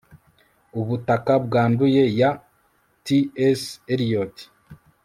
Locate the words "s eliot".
3.53-4.35